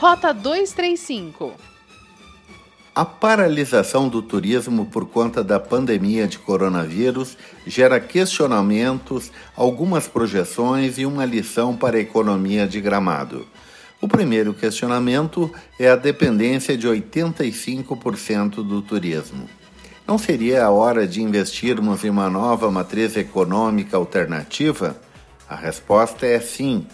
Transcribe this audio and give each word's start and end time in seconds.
Rota 0.00 0.32
235. 0.32 1.52
A 2.94 3.04
paralisação 3.04 4.08
do 4.08 4.22
turismo 4.22 4.86
por 4.86 5.04
conta 5.04 5.44
da 5.44 5.60
pandemia 5.60 6.26
de 6.26 6.38
coronavírus 6.38 7.36
gera 7.66 8.00
questionamentos, 8.00 9.30
algumas 9.54 10.08
projeções 10.08 10.96
e 10.96 11.04
uma 11.04 11.26
lição 11.26 11.76
para 11.76 11.98
a 11.98 12.00
economia 12.00 12.66
de 12.66 12.80
Gramado. 12.80 13.46
O 14.00 14.08
primeiro 14.08 14.54
questionamento 14.54 15.52
é 15.78 15.90
a 15.90 15.96
dependência 15.96 16.78
de 16.78 16.88
85% 16.88 18.66
do 18.66 18.80
turismo. 18.80 19.46
Não 20.06 20.16
seria 20.16 20.64
a 20.64 20.70
hora 20.70 21.06
de 21.06 21.20
investirmos 21.20 22.04
em 22.04 22.08
uma 22.08 22.30
nova 22.30 22.70
matriz 22.70 23.18
econômica 23.18 23.98
alternativa? 23.98 24.98
A 25.46 25.54
resposta 25.54 26.24
é 26.24 26.40
sim. 26.40 26.86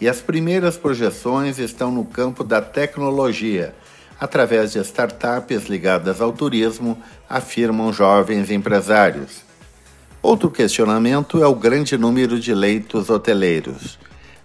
E 0.00 0.08
as 0.08 0.20
primeiras 0.20 0.76
projeções 0.76 1.58
estão 1.58 1.90
no 1.90 2.04
campo 2.04 2.44
da 2.44 2.60
tecnologia, 2.60 3.74
através 4.20 4.72
de 4.72 4.78
startups 4.80 5.66
ligadas 5.66 6.20
ao 6.20 6.32
turismo, 6.32 6.98
afirmam 7.28 7.92
jovens 7.92 8.50
empresários. 8.50 9.42
Outro 10.22 10.50
questionamento 10.50 11.42
é 11.42 11.46
o 11.46 11.54
grande 11.54 11.96
número 11.96 12.40
de 12.40 12.52
leitos 12.54 13.08
hoteleiros. 13.08 13.98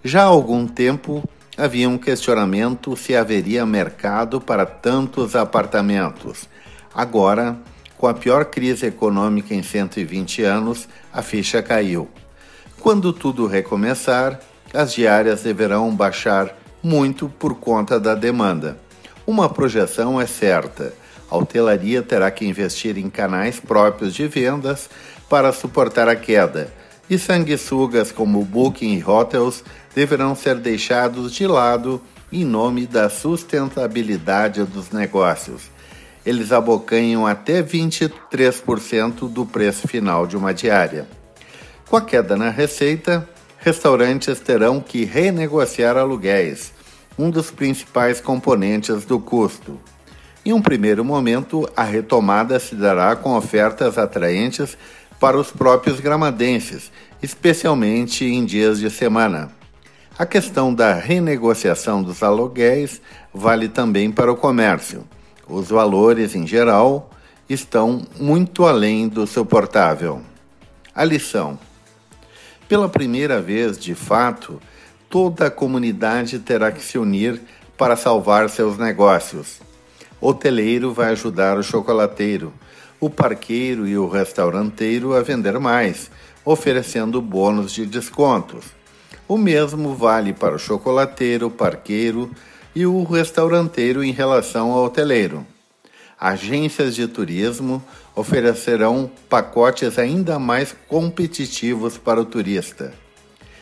Já 0.03 0.23
há 0.23 0.25
algum 0.25 0.67
tempo 0.67 1.27
havia 1.57 1.89
um 1.89 1.97
questionamento 1.97 2.95
se 2.95 3.15
haveria 3.15 3.65
mercado 3.65 4.39
para 4.39 4.65
tantos 4.65 5.35
apartamentos. 5.35 6.47
Agora, 6.93 7.57
com 7.97 8.07
a 8.07 8.13
pior 8.13 8.45
crise 8.45 8.87
econômica 8.87 9.53
em 9.53 9.61
120 9.61 10.43
anos, 10.43 10.87
a 11.13 11.21
ficha 11.21 11.61
caiu. 11.61 12.09
Quando 12.79 13.13
tudo 13.13 13.45
recomeçar, 13.45 14.39
as 14.73 14.93
diárias 14.93 15.41
deverão 15.41 15.93
baixar 15.95 16.55
muito 16.81 17.29
por 17.29 17.55
conta 17.55 17.99
da 17.99 18.15
demanda. 18.15 18.77
Uma 19.25 19.49
projeção 19.49 20.19
é 20.19 20.25
certa: 20.25 20.93
a 21.29 21.37
hotelaria 21.37 22.01
terá 22.01 22.29
que 22.31 22.45
investir 22.45 22.97
em 22.97 23.09
canais 23.09 23.59
próprios 23.59 24.13
de 24.13 24.27
vendas 24.27 24.89
para 25.29 25.53
suportar 25.53 26.09
a 26.09 26.15
queda, 26.15 26.73
e 27.09 27.17
sanguessugas 27.17 28.11
como 28.11 28.43
Booking 28.43 28.97
e 28.97 29.03
Hotels 29.03 29.63
deverão 29.95 30.35
ser 30.35 30.55
deixados 30.55 31.33
de 31.33 31.45
lado 31.45 32.01
em 32.31 32.45
nome 32.45 32.85
da 32.87 33.09
sustentabilidade 33.09 34.63
dos 34.63 34.91
negócios. 34.91 35.63
Eles 36.25 36.51
abocanham 36.51 37.25
até 37.25 37.61
23% 37.61 39.27
do 39.27 39.45
preço 39.45 39.87
final 39.87 40.27
de 40.27 40.37
uma 40.37 40.53
diária. 40.53 41.07
Com 41.89 41.97
a 41.97 42.01
queda 42.01 42.37
na 42.37 42.49
receita, 42.49 43.27
restaurantes 43.61 44.39
terão 44.39 44.81
que 44.81 45.05
renegociar 45.05 45.95
aluguéis, 45.95 46.73
um 47.17 47.29
dos 47.29 47.51
principais 47.51 48.19
componentes 48.19 49.05
do 49.05 49.19
custo. 49.19 49.79
Em 50.43 50.51
um 50.51 50.61
primeiro 50.61 51.05
momento, 51.05 51.69
a 51.77 51.83
retomada 51.83 52.59
se 52.59 52.73
dará 52.73 53.15
com 53.15 53.37
ofertas 53.37 53.99
atraentes 53.99 54.75
para 55.19 55.37
os 55.37 55.51
próprios 55.51 55.99
gramadenses, 55.99 56.91
especialmente 57.21 58.25
em 58.25 58.43
dias 58.43 58.79
de 58.79 58.89
semana. 58.89 59.51
A 60.17 60.25
questão 60.25 60.73
da 60.73 60.93
renegociação 60.95 62.01
dos 62.01 62.23
aluguéis 62.23 62.99
vale 63.31 63.69
também 63.69 64.11
para 64.11 64.31
o 64.31 64.35
comércio. 64.35 65.05
Os 65.47 65.69
valores, 65.69 66.35
em 66.35 66.47
geral, 66.47 67.11
estão 67.47 68.01
muito 68.19 68.65
além 68.65 69.07
do 69.07 69.27
suportável. 69.27 70.21
A 70.95 71.03
lição: 71.03 71.59
pela 72.71 72.87
primeira 72.87 73.41
vez, 73.41 73.77
de 73.77 73.93
fato, 73.93 74.57
toda 75.09 75.47
a 75.47 75.51
comunidade 75.51 76.39
terá 76.39 76.71
que 76.71 76.81
se 76.81 76.97
unir 76.97 77.41
para 77.77 77.97
salvar 77.97 78.49
seus 78.49 78.77
negócios. 78.77 79.59
O 80.21 80.29
hoteleiro 80.29 80.93
vai 80.93 81.11
ajudar 81.11 81.57
o 81.57 81.63
chocolateiro, 81.63 82.53
o 82.97 83.09
parqueiro 83.09 83.85
e 83.85 83.97
o 83.97 84.07
restauranteiro 84.07 85.13
a 85.13 85.21
vender 85.21 85.59
mais, 85.59 86.09
oferecendo 86.45 87.21
bônus 87.21 87.73
de 87.73 87.85
descontos. 87.85 88.63
O 89.27 89.37
mesmo 89.37 89.93
vale 89.93 90.31
para 90.31 90.55
o 90.55 90.59
chocolateiro, 90.59 91.49
parqueiro 91.49 92.31
e 92.73 92.85
o 92.85 93.03
restauranteiro 93.03 94.01
em 94.01 94.13
relação 94.13 94.71
ao 94.71 94.85
hoteleiro. 94.85 95.45
Agências 96.21 96.93
de 96.93 97.07
turismo 97.07 97.83
oferecerão 98.15 99.09
pacotes 99.27 99.97
ainda 99.97 100.37
mais 100.37 100.75
competitivos 100.87 101.97
para 101.97 102.21
o 102.21 102.25
turista. 102.25 102.93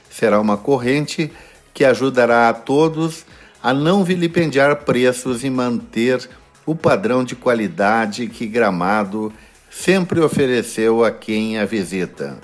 Será 0.09 0.41
uma 0.41 0.57
corrente 0.57 1.31
que 1.73 1.85
ajudará 1.85 2.49
a 2.49 2.53
todos 2.53 3.25
a 3.63 3.73
não 3.73 4.03
vilipendiar 4.03 4.75
preços 4.83 5.45
e 5.45 5.49
manter 5.49 6.29
o 6.65 6.75
padrão 6.75 7.23
de 7.23 7.33
qualidade 7.33 8.27
que 8.27 8.45
Gramado 8.45 9.31
sempre 9.71 10.19
ofereceu 10.19 11.05
a 11.05 11.11
quem 11.11 11.57
a 11.57 11.63
visita. 11.63 12.37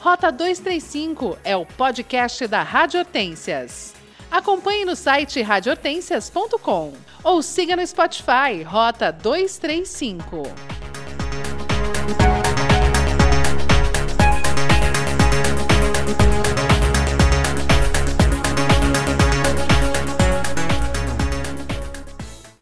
Rota 0.00 0.32
235 0.32 1.36
é 1.44 1.54
o 1.54 1.66
podcast 1.66 2.46
da 2.46 2.62
Rádio 2.62 3.00
Hortências. 3.00 3.95
Acompanhe 4.30 4.84
no 4.84 4.96
site 4.96 5.40
radiohortênsias.com 5.42 6.92
ou 7.22 7.42
siga 7.42 7.76
no 7.76 7.86
Spotify 7.86 8.62
Rota 8.64 9.10
235. 9.12 10.42